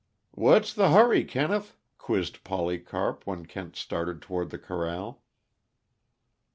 [0.31, 5.21] "What's the hurry, Kenneth?" quizzed Polycarp, when Kent started toward the corral.